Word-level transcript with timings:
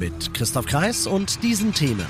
Mit 0.00 0.32
Christoph 0.32 0.64
Kreis 0.64 1.06
und 1.06 1.42
diesen 1.42 1.74
Themen. 1.74 2.06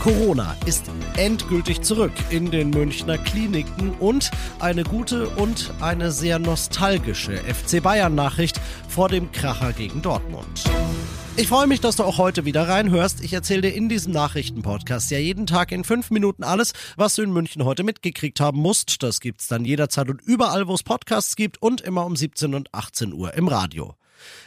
Corona 0.00 0.54
ist 0.66 0.84
endgültig 1.16 1.80
zurück 1.80 2.12
in 2.28 2.50
den 2.50 2.68
Münchner 2.68 3.16
Kliniken 3.16 3.92
und 3.92 4.30
eine 4.58 4.84
gute 4.84 5.30
und 5.30 5.72
eine 5.80 6.12
sehr 6.12 6.38
nostalgische 6.38 7.38
FC 7.38 7.82
Bayern 7.82 8.14
Nachricht 8.14 8.60
vor 8.90 9.08
dem 9.08 9.32
Kracher 9.32 9.72
gegen 9.72 10.02
Dortmund. 10.02 10.64
Ich 11.38 11.48
freue 11.48 11.66
mich, 11.66 11.80
dass 11.80 11.96
du 11.96 12.02
auch 12.02 12.18
heute 12.18 12.44
wieder 12.44 12.68
reinhörst. 12.68 13.24
Ich 13.24 13.32
erzähle 13.32 13.62
dir 13.62 13.72
in 13.72 13.88
diesem 13.88 14.12
Nachrichtenpodcast 14.12 15.10
ja 15.10 15.18
jeden 15.18 15.46
Tag 15.46 15.72
in 15.72 15.84
fünf 15.84 16.10
Minuten 16.10 16.44
alles, 16.44 16.74
was 16.96 17.14
du 17.14 17.22
in 17.22 17.32
München 17.32 17.64
heute 17.64 17.82
mitgekriegt 17.82 18.40
haben 18.40 18.60
musst. 18.60 19.02
Das 19.02 19.20
gibt's 19.20 19.48
dann 19.48 19.64
jederzeit 19.64 20.10
und 20.10 20.20
überall, 20.20 20.68
wo 20.68 20.74
es 20.74 20.82
Podcasts 20.82 21.34
gibt 21.34 21.62
und 21.62 21.80
immer 21.80 22.04
um 22.04 22.14
17 22.14 22.54
und 22.54 22.74
18 22.74 23.14
Uhr 23.14 23.32
im 23.32 23.48
Radio. 23.48 23.94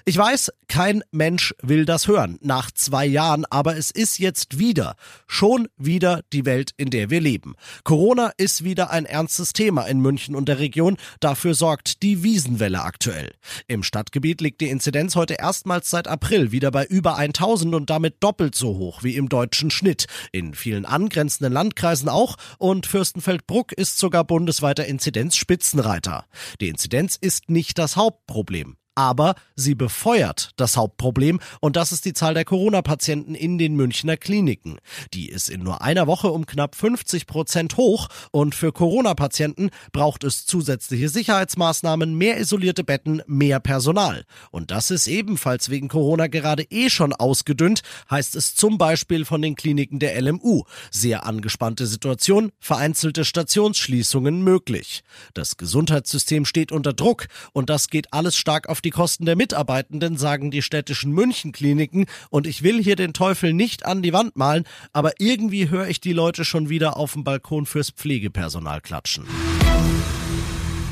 Ich 0.05 0.17
weiß, 0.17 0.51
kein 0.67 1.03
Mensch 1.11 1.53
will 1.61 1.85
das 1.85 2.07
hören 2.07 2.37
nach 2.41 2.71
zwei 2.71 3.05
Jahren, 3.05 3.45
aber 3.49 3.77
es 3.77 3.91
ist 3.91 4.19
jetzt 4.19 4.59
wieder, 4.59 4.95
schon 5.27 5.67
wieder 5.77 6.21
die 6.33 6.45
Welt, 6.45 6.71
in 6.77 6.89
der 6.89 7.09
wir 7.09 7.21
leben. 7.21 7.55
Corona 7.83 8.31
ist 8.37 8.63
wieder 8.63 8.91
ein 8.91 9.05
ernstes 9.05 9.53
Thema 9.53 9.83
in 9.85 9.99
München 9.99 10.35
und 10.35 10.47
der 10.47 10.59
Region. 10.59 10.97
Dafür 11.19 11.53
sorgt 11.53 12.01
die 12.01 12.23
Wiesenwelle 12.23 12.81
aktuell. 12.81 13.33
Im 13.67 13.83
Stadtgebiet 13.83 14.41
liegt 14.41 14.61
die 14.61 14.69
Inzidenz 14.69 15.15
heute 15.15 15.35
erstmals 15.35 15.89
seit 15.89 16.07
April 16.07 16.51
wieder 16.51 16.71
bei 16.71 16.85
über 16.85 17.17
1000 17.17 17.75
und 17.75 17.89
damit 17.89 18.15
doppelt 18.21 18.55
so 18.55 18.77
hoch 18.77 19.03
wie 19.03 19.15
im 19.15 19.29
deutschen 19.29 19.71
Schnitt. 19.71 20.07
In 20.31 20.53
vielen 20.53 20.85
angrenzenden 20.85 21.53
Landkreisen 21.53 22.09
auch 22.09 22.37
und 22.57 22.85
Fürstenfeldbruck 22.85 23.73
ist 23.73 23.97
sogar 23.97 24.23
bundesweiter 24.23 24.85
Inzidenzspitzenreiter. 24.85 26.25
Die 26.61 26.69
Inzidenz 26.69 27.15
ist 27.15 27.49
nicht 27.49 27.77
das 27.77 27.95
Hauptproblem 27.95 28.78
aber 28.99 29.35
sie 29.55 29.75
befeuert 29.75 30.51
das 30.57 30.75
Hauptproblem 30.75 31.39
und 31.61 31.77
das 31.77 31.93
ist 31.93 32.03
die 32.03 32.11
Zahl 32.11 32.33
der 32.33 32.43
Corona-Patienten 32.43 33.33
in 33.33 33.57
den 33.57 33.77
Münchner 33.77 34.17
Kliniken. 34.17 34.77
Die 35.13 35.29
ist 35.29 35.49
in 35.49 35.63
nur 35.63 35.81
einer 35.81 36.05
Woche 36.05 36.29
um 36.31 36.45
knapp 36.45 36.75
50 36.75 37.25
Prozent 37.25 37.77
hoch 37.77 38.09
und 38.31 38.55
für 38.55 38.73
Corona-Patienten 38.73 39.69
braucht 39.93 40.25
es 40.25 40.45
zusätzliche 40.45 41.07
Sicherheitsmaßnahmen, 41.07 42.13
mehr 42.13 42.39
isolierte 42.39 42.83
Betten, 42.83 43.21
mehr 43.25 43.61
Personal. 43.61 44.25
Und 44.51 44.69
das 44.69 44.91
ist 44.91 45.07
ebenfalls 45.07 45.69
wegen 45.69 45.87
Corona 45.87 46.27
gerade 46.27 46.63
eh 46.63 46.89
schon 46.89 47.13
ausgedünnt, 47.13 47.83
heißt 48.11 48.35
es 48.35 48.53
zum 48.53 48.77
Beispiel 48.77 49.23
von 49.23 49.41
den 49.41 49.55
Kliniken 49.55 49.99
der 49.99 50.21
LMU. 50.21 50.63
Sehr 50.91 51.25
angespannte 51.25 51.87
Situation, 51.87 52.51
vereinzelte 52.59 53.23
Stationsschließungen 53.23 54.43
möglich. 54.43 55.03
Das 55.33 55.55
Gesundheitssystem 55.55 56.43
steht 56.43 56.73
unter 56.73 56.91
Druck 56.91 57.27
und 57.53 57.69
das 57.69 57.87
geht 57.87 58.11
alles 58.11 58.35
stark 58.35 58.67
auf 58.67 58.81
die 58.81 58.88
die 58.89 58.91
Kosten 58.91 59.25
der 59.25 59.35
Mitarbeitenden, 59.35 60.17
sagen 60.17 60.49
die 60.49 60.63
städtischen 60.63 61.11
Münchenkliniken. 61.11 62.07
Und 62.31 62.47
ich 62.47 62.63
will 62.63 62.81
hier 62.81 62.95
den 62.95 63.13
Teufel 63.13 63.53
nicht 63.53 63.85
an 63.85 64.01
die 64.01 64.13
Wand 64.13 64.35
malen, 64.35 64.63
aber 64.93 65.11
irgendwie 65.19 65.69
höre 65.69 65.87
ich 65.87 66.01
die 66.01 66.11
Leute 66.11 66.43
schon 66.43 66.69
wieder 66.69 66.97
auf 66.97 67.13
dem 67.13 67.23
Balkon 67.23 67.67
fürs 67.67 67.91
Pflegepersonal 67.91 68.81
klatschen. 68.81 69.25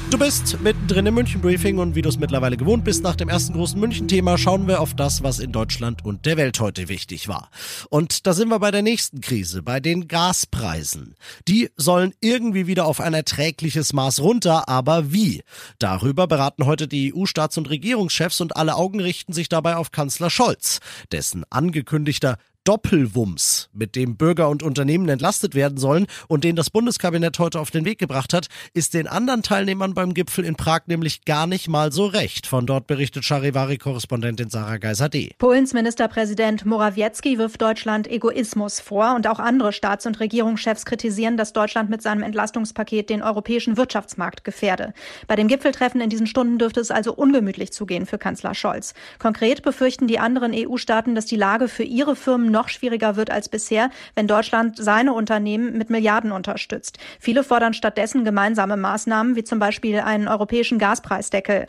Du 0.10 0.18
bist 0.18 0.62
mittendrin 0.62 1.06
im 1.06 1.16
München 1.16 1.42
Briefing 1.42 1.80
und 1.80 1.96
wie 1.96 2.02
du 2.02 2.08
es 2.08 2.18
mittlerweile 2.18 2.56
gewohnt 2.56 2.86
bist, 2.86 3.04
nach 3.04 3.18
dem 3.18 3.28
ersten 3.28 3.52
großen 3.52 3.78
München-Thema 3.78 4.38
schauen 4.38 4.66
wir 4.66 4.80
auf 4.80 4.94
das, 4.94 5.22
was 5.22 5.40
in 5.40 5.52
Deutschland 5.52 6.06
und 6.06 6.26
der 6.26 6.38
Welt 6.38 6.62
heute 6.62 6.88
wichtig 6.88 7.28
war. 7.28 7.50
Und 7.90 8.26
da 8.26 8.32
sind 8.32 8.48
wir 8.48 8.60
bei 8.60 8.72
der 8.72 8.84
nächsten 8.84 9.20
Krise, 9.20 9.64
bei 9.64 9.82
den 9.82 10.08
Gaspreisen. 10.08 11.16
Die 11.50 11.70
sollen 11.76 12.14
irgendwie 12.22 12.68
wieder 12.68 12.86
auf 12.86 13.02
ein 13.02 13.14
erträgliches 13.14 13.92
Maß 13.92 14.22
runter, 14.22 14.70
aber 14.70 15.12
wie? 15.12 15.44
Darüber 15.78 16.26
beraten 16.26 16.66
heute 16.66 16.88
die 16.88 17.14
EU-Staats- 17.14 17.58
und 17.58 17.70
Regierungschefs 17.70 18.40
und 18.40 18.56
alle 18.56 18.76
Augen 18.76 19.02
richten 19.02 19.34
sich 19.34 19.50
dabei 19.50 19.76
auf 19.76 19.92
Kanzler 19.92 20.30
Scholz, 20.30 20.80
dessen 21.12 21.44
angekündigter 21.50 22.38
Doppelwumms, 22.68 23.70
mit 23.72 23.96
dem 23.96 24.18
Bürger 24.18 24.50
und 24.50 24.62
Unternehmen 24.62 25.08
entlastet 25.08 25.56
werden 25.56 25.78
sollen 25.78 26.06
und 26.28 26.44
den 26.44 26.58
das 26.58 26.70
Bundeskabinett 26.70 27.40
heute 27.40 27.62
auf 27.62 27.72
den 27.72 27.86
Weg 27.86 27.98
gebracht 27.98 28.34
hat, 28.34 28.48
ist 28.74 28.94
den 28.94 29.08
anderen 29.08 29.42
Teilnehmern 29.42 29.94
beim 29.94 30.14
Gipfel 30.14 30.44
in 30.44 30.56
Prag 30.56 30.82
nämlich 30.88 31.24
gar 31.24 31.48
nicht 31.48 31.70
mal 31.70 31.94
so 31.94 32.08
recht. 32.08 32.46
Von 32.46 32.66
dort 32.66 32.86
berichtet 32.86 33.24
Charivari-Korrespondentin 33.24 34.50
Sarah 34.50 34.80
Geiser 34.80 35.08
D. 35.08 35.32
Polens 35.38 35.72
Ministerpräsident 35.72 36.66
Morawiecki 36.66 37.38
wirft 37.38 37.62
Deutschland 37.62 38.06
Egoismus 38.12 38.82
vor 38.82 39.16
und 39.16 39.28
auch 39.28 39.40
andere 39.40 39.72
Staats- 39.72 40.06
und 40.06 40.20
Regierungschefs 40.20 40.84
kritisieren, 40.84 41.38
dass 41.38 41.54
Deutschland 41.54 41.90
mit 41.90 42.02
seinem 42.02 42.22
Entlastungspaket 42.22 43.10
den 43.10 43.22
europäischen 43.24 43.78
Wirtschaftsmarkt 43.78 44.44
gefährde. 44.44 44.94
Bei 45.28 45.38
dem 45.38 45.48
Gipfeltreffen 45.48 46.02
in 46.02 46.10
diesen 46.10 46.28
Stunden 46.28 46.58
dürfte 46.58 46.82
es 46.82 46.92
also 46.92 47.14
ungemütlich 47.16 47.72
zugehen 47.72 48.06
für 48.06 48.18
Kanzler 48.18 48.54
Scholz. 48.54 48.94
Konkret 49.20 49.62
befürchten 49.62 50.08
die 50.08 50.20
anderen 50.20 50.52
EU-Staaten, 50.54 51.16
dass 51.16 51.28
die 51.28 51.38
Lage 51.38 51.70
für 51.70 51.84
ihre 51.84 52.18
Firmen 52.18 52.57
noch 52.58 52.70
schwieriger 52.70 53.16
wird 53.16 53.30
als 53.30 53.50
bisher, 53.50 53.92
wenn 54.16 54.28
Deutschland 54.28 54.78
seine 54.78 55.14
Unternehmen 55.14 55.78
mit 55.78 55.92
Milliarden 55.92 56.32
unterstützt. 56.32 56.98
Viele 57.20 57.44
fordern 57.44 57.76
stattdessen 57.76 58.26
gemeinsame 58.26 58.78
Maßnahmen, 58.78 59.36
wie 59.36 59.44
zum 59.44 59.60
Beispiel 59.60 60.00
einen 60.00 60.28
europäischen 60.28 60.80
Gaspreisdeckel. 60.80 61.68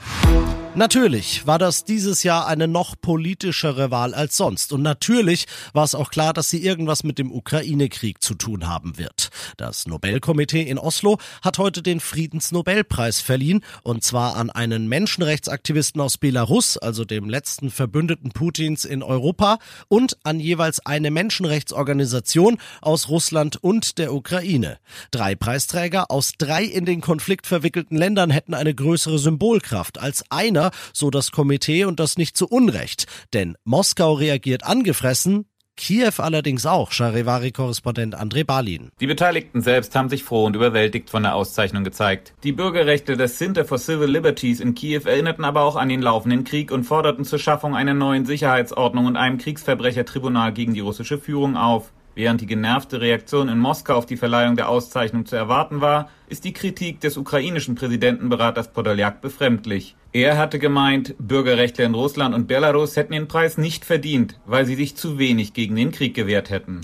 Natürlich 0.79 1.45
war 1.45 1.59
das 1.59 1.83
dieses 1.83 2.23
Jahr 2.23 2.47
eine 2.47 2.69
noch 2.69 2.95
politischere 3.01 3.91
Wahl 3.91 4.15
als 4.15 4.37
sonst. 4.37 4.73
Und 4.73 4.83
natürlich 4.83 5.47
war 5.73 5.83
es 5.83 5.97
auch 5.97 6.09
klar, 6.09 6.33
dass 6.33 6.51
sie 6.51 6.65
irgendwas 6.65 7.03
mit 7.03 7.19
dem 7.19 7.33
Ukraine-Krieg 7.33 8.23
zu 8.23 8.37
tun 8.37 8.69
haben 8.69 8.97
wird. 8.97 9.31
Das 9.57 9.89
Nobelkomitee 9.89 10.63
in 10.63 10.79
Oslo 10.79 11.19
hat 11.43 11.59
heute 11.59 11.83
den 11.83 11.99
Friedensnobelpreis 11.99 13.21
verliehen. 13.21 13.65
Und 13.83 14.05
zwar 14.05 14.37
an 14.37 14.51
einen 14.51 14.87
Menschenrechtsaktivisten 14.87 16.01
aus 16.01 16.17
Belarus, 16.17 16.79
also 16.79 17.05
dem 17.05 17.29
letzten 17.29 17.73
Verbündeten 17.73 18.31
Putins 18.31 18.85
in 18.85 19.03
Europa, 19.03 19.59
und 19.89 20.17
an 20.23 20.39
jeweils 20.39 20.79
eine 20.87 21.11
Menschenrechtsorganisation 21.11 22.57
aus 22.83 23.09
Russland 23.09 23.57
und 23.57 23.99
der 23.99 24.15
Ukraine. 24.15 24.79
Drei 25.11 25.35
Preisträger 25.35 26.13
aus 26.13 26.35
drei 26.39 26.63
in 26.63 26.85
den 26.85 27.01
Konflikt 27.01 27.49
verwickelten 27.49 27.97
Ländern 27.97 28.31
hätten 28.31 28.55
eine 28.55 28.77
größere 28.77 29.19
Symbolkraft 29.19 29.99
als 29.99 30.23
einer, 30.31 30.68
so 30.93 31.11
das 31.11 31.31
Komitee 31.31 31.85
und 31.85 32.01
das 32.01 32.17
nicht 32.17 32.37
zu 32.37 32.47
Unrecht. 32.49 33.07
Denn 33.33 33.57
Moskau 33.65 34.15
reagiert 34.15 34.65
angefressen, 34.65 35.47
Kiew 35.79 36.15
allerdings 36.19 36.67
auch, 36.67 36.91
Charivari-Korrespondent 36.91 38.21
André 38.21 38.45
Balin. 38.45 38.91
Die 39.01 39.07
Beteiligten 39.07 39.63
selbst 39.63 39.95
haben 39.95 40.09
sich 40.09 40.25
froh 40.25 40.45
und 40.45 40.57
überwältigt 40.57 41.09
von 41.09 41.23
der 41.23 41.37
Auszeichnung 41.37 41.85
gezeigt. 41.85 42.35
Die 42.43 42.51
Bürgerrechte 42.51 43.17
des 43.17 43.39
Center 43.39 43.65
for 43.65 43.79
Civil 43.79 44.11
Liberties 44.11 44.59
in 44.59 44.75
Kiew 44.75 45.03
erinnerten 45.05 45.45
aber 45.45 45.63
auch 45.63 45.77
an 45.77 45.89
den 45.89 46.03
laufenden 46.03 46.43
Krieg 46.43 46.73
und 46.73 46.83
forderten 46.83 47.25
zur 47.25 47.39
Schaffung 47.39 47.77
einer 47.77 47.95
neuen 47.95 48.27
Sicherheitsordnung 48.27 49.07
und 49.07 49.17
einem 49.17 49.39
Kriegsverbrechertribunal 49.39 50.53
gegen 50.53 50.75
die 50.75 50.81
russische 50.81 51.17
Führung 51.17 51.57
auf. 51.57 51.93
Während 52.19 52.41
die 52.41 52.47
genervte 52.47 53.01
Reaktion 53.01 53.49
in 53.49 53.61
Moskau 53.61 53.95
auf 53.95 54.05
die 54.05 54.17
Verleihung 54.17 54.57
der 54.57 54.69
Auszeichnung 54.69 55.25
zu 55.25 55.37
erwarten 55.37 55.81
war, 55.81 56.11
ist 56.27 56.43
die 56.43 56.53
Kritik 56.53 57.01
des 57.01 57.17
ukrainischen 57.17 57.77
Präsidentenberaters 57.77 58.73
Podoljak 58.73 59.21
befremdlich. 59.21 59.95
Er 60.13 60.37
hatte 60.37 60.59
gemeint, 60.59 61.15
Bürgerrechtler 61.21 61.85
in 61.85 61.95
Russland 61.95 62.35
und 62.35 62.49
Belarus 62.49 62.97
hätten 62.97 63.13
den 63.13 63.29
Preis 63.29 63.57
nicht 63.57 63.85
verdient, 63.85 64.41
weil 64.47 64.67
sie 64.67 64.75
sich 64.75 64.97
zu 64.97 65.21
wenig 65.21 65.53
gegen 65.53 65.77
den 65.77 65.93
Krieg 65.93 66.15
gewehrt 66.15 66.51
hätten. 66.51 66.81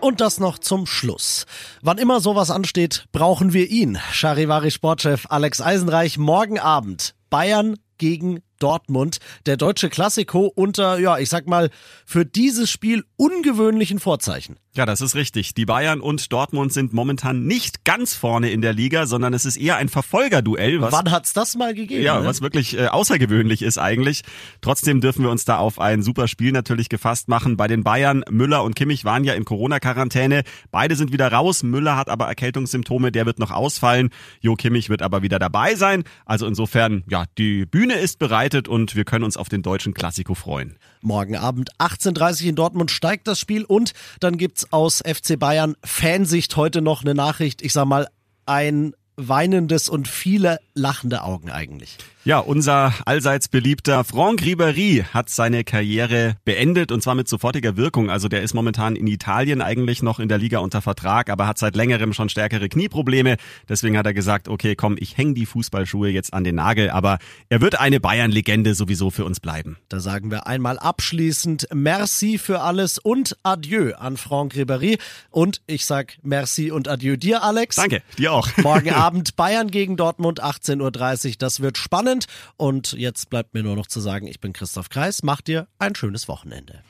Und 0.00 0.20
das 0.20 0.40
noch 0.40 0.58
zum 0.58 0.86
Schluss. 0.86 1.46
Wann 1.80 1.98
immer 1.98 2.18
sowas 2.18 2.50
ansteht, 2.50 3.04
brauchen 3.12 3.52
wir 3.52 3.70
ihn. 3.70 4.00
Charivari 4.10 4.72
Sportchef 4.72 5.26
Alex 5.28 5.60
Eisenreich 5.60 6.18
morgen 6.18 6.58
Abend. 6.58 7.14
Bayern 7.30 7.76
gegen 7.98 8.40
Dortmund. 8.58 9.18
Der 9.46 9.56
deutsche 9.56 9.88
Klassiko 9.88 10.52
unter, 10.54 10.98
ja, 10.98 11.18
ich 11.18 11.28
sag 11.28 11.46
mal, 11.46 11.70
für 12.04 12.24
dieses 12.24 12.70
Spiel 12.70 13.04
ungewöhnlichen 13.16 14.00
Vorzeichen. 14.00 14.56
Ja, 14.78 14.86
das 14.86 15.00
ist 15.00 15.16
richtig. 15.16 15.54
Die 15.54 15.66
Bayern 15.66 16.00
und 16.00 16.32
Dortmund 16.32 16.72
sind 16.72 16.92
momentan 16.92 17.46
nicht 17.46 17.84
ganz 17.84 18.14
vorne 18.14 18.50
in 18.50 18.62
der 18.62 18.72
Liga, 18.72 19.06
sondern 19.06 19.34
es 19.34 19.44
ist 19.44 19.56
eher 19.56 19.76
ein 19.76 19.88
Verfolgerduell. 19.88 20.80
Was, 20.80 20.92
Wann 20.92 21.10
hat's 21.10 21.32
das 21.32 21.56
mal 21.56 21.74
gegeben? 21.74 22.00
Ja, 22.02 22.20
ne? 22.20 22.26
was 22.26 22.42
wirklich 22.42 22.78
äh, 22.78 22.86
außergewöhnlich 22.86 23.62
ist 23.62 23.78
eigentlich. 23.78 24.22
Trotzdem 24.60 25.00
dürfen 25.00 25.24
wir 25.24 25.32
uns 25.32 25.44
da 25.44 25.58
auf 25.58 25.80
ein 25.80 26.02
super 26.02 26.28
Spiel 26.28 26.52
natürlich 26.52 26.88
gefasst 26.88 27.26
machen. 27.26 27.56
Bei 27.56 27.66
den 27.66 27.82
Bayern, 27.82 28.22
Müller 28.30 28.62
und 28.62 28.76
Kimmich 28.76 29.04
waren 29.04 29.24
ja 29.24 29.34
in 29.34 29.44
Corona-Quarantäne. 29.44 30.42
Beide 30.70 30.94
sind 30.94 31.12
wieder 31.12 31.32
raus. 31.32 31.64
Müller 31.64 31.96
hat 31.96 32.08
aber 32.08 32.28
Erkältungssymptome, 32.28 33.10
der 33.10 33.26
wird 33.26 33.40
noch 33.40 33.50
ausfallen. 33.50 34.10
Jo 34.40 34.54
Kimmich 34.54 34.90
wird 34.90 35.02
aber 35.02 35.22
wieder 35.22 35.40
dabei 35.40 35.74
sein. 35.74 36.04
Also 36.24 36.46
insofern, 36.46 37.02
ja, 37.08 37.24
die 37.36 37.66
Bühne 37.66 37.94
ist 37.94 38.20
bereit 38.20 38.47
begleitet 38.48 38.68
und 38.68 38.96
wir 38.96 39.04
können 39.04 39.24
uns 39.24 39.36
auf 39.36 39.48
den 39.48 39.62
deutschen 39.62 39.94
Klassiko 39.94 40.34
freuen. 40.34 40.76
Morgen 41.00 41.36
Abend 41.36 41.70
18.30 41.78 42.42
Uhr 42.42 42.48
in 42.48 42.54
Dortmund 42.56 42.90
steigt 42.90 43.26
das 43.26 43.38
Spiel 43.38 43.64
und 43.64 43.92
dann 44.20 44.38
gibt's 44.38 44.72
aus 44.72 45.02
FC 45.06 45.38
Bayern 45.38 45.76
Fansicht 45.84 46.56
heute 46.56 46.80
noch 46.80 47.02
eine 47.02 47.14
Nachricht. 47.14 47.62
Ich 47.62 47.72
sag 47.72 47.86
mal, 47.86 48.08
ein 48.46 48.94
weinendes 49.18 49.88
und 49.88 50.08
viele 50.08 50.60
lachende 50.74 51.22
Augen 51.22 51.50
eigentlich. 51.50 51.98
Ja, 52.28 52.40
unser 52.40 52.92
allseits 53.06 53.48
beliebter 53.48 54.04
Franck 54.04 54.42
Ribéry 54.42 55.02
hat 55.14 55.30
seine 55.30 55.64
Karriere 55.64 56.36
beendet 56.44 56.92
und 56.92 57.02
zwar 57.02 57.14
mit 57.14 57.26
sofortiger 57.26 57.78
Wirkung. 57.78 58.10
Also 58.10 58.28
der 58.28 58.42
ist 58.42 58.52
momentan 58.52 58.96
in 58.96 59.06
Italien 59.06 59.62
eigentlich 59.62 60.02
noch 60.02 60.20
in 60.20 60.28
der 60.28 60.36
Liga 60.36 60.58
unter 60.58 60.82
Vertrag, 60.82 61.30
aber 61.30 61.46
hat 61.46 61.56
seit 61.56 61.74
längerem 61.74 62.12
schon 62.12 62.28
stärkere 62.28 62.68
Knieprobleme. 62.68 63.38
Deswegen 63.66 63.96
hat 63.96 64.04
er 64.04 64.12
gesagt, 64.12 64.48
okay, 64.48 64.76
komm, 64.76 64.96
ich 64.98 65.16
hänge 65.16 65.32
die 65.32 65.46
Fußballschuhe 65.46 66.10
jetzt 66.10 66.34
an 66.34 66.44
den 66.44 66.56
Nagel, 66.56 66.90
aber 66.90 67.18
er 67.48 67.62
wird 67.62 67.80
eine 67.80 67.98
Bayern-Legende 67.98 68.74
sowieso 68.74 69.10
für 69.10 69.24
uns 69.24 69.40
bleiben. 69.40 69.78
Da 69.88 69.98
sagen 70.00 70.30
wir 70.30 70.46
einmal 70.46 70.78
abschließend 70.78 71.68
Merci 71.72 72.36
für 72.36 72.60
alles 72.60 72.98
und 72.98 73.38
Adieu 73.42 73.94
an 73.94 74.18
Franck 74.18 74.52
Ribéry. 74.52 74.98
Und 75.30 75.62
ich 75.66 75.86
sag 75.86 76.18
Merci 76.22 76.70
und 76.72 76.88
Adieu 76.88 77.16
dir, 77.16 77.42
Alex. 77.42 77.76
Danke, 77.76 78.02
dir 78.18 78.32
auch. 78.32 78.48
Morgen 78.58 78.90
Abend 79.08 79.36
Bayern 79.36 79.70
gegen 79.70 79.96
Dortmund, 79.96 80.44
18.30 80.44 81.28
Uhr. 81.28 81.34
Das 81.38 81.60
wird 81.60 81.78
spannend. 81.78 82.26
Und 82.58 82.92
jetzt 82.92 83.30
bleibt 83.30 83.54
mir 83.54 83.62
nur 83.62 83.74
noch 83.74 83.86
zu 83.86 84.00
sagen, 84.00 84.26
ich 84.26 84.38
bin 84.38 84.52
Christoph 84.52 84.90
Kreis. 84.90 85.22
Macht 85.22 85.46
dir 85.46 85.66
ein 85.78 85.94
schönes 85.94 86.28
Wochenende. 86.28 86.82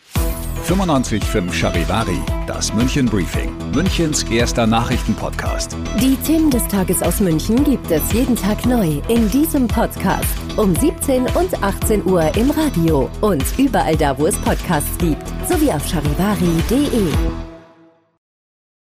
95.5 0.66 1.52
Charivari, 1.52 2.18
das 2.48 2.74
München 2.74 3.06
Briefing, 3.06 3.56
Münchens 3.70 4.24
erster 4.24 4.66
Nachrichtenpodcast. 4.66 5.76
Die 6.00 6.16
Themen 6.16 6.50
des 6.50 6.66
Tages 6.66 7.02
aus 7.02 7.20
München 7.20 7.62
gibt 7.62 7.88
es 7.88 8.12
jeden 8.12 8.34
Tag 8.34 8.66
neu 8.66 9.00
in 9.08 9.30
diesem 9.30 9.68
Podcast. 9.68 10.26
Um 10.56 10.74
17 10.74 11.22
und 11.36 11.62
18 11.62 12.04
Uhr 12.04 12.34
im 12.36 12.50
Radio 12.50 13.08
und 13.20 13.44
überall 13.60 13.96
da, 13.96 14.18
wo 14.18 14.26
es 14.26 14.36
Podcasts 14.38 14.98
gibt. 14.98 15.22
Sowie 15.48 15.70
auf 15.70 15.86
charivari.de. 15.86 17.47